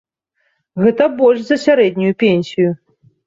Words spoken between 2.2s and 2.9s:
пенсію!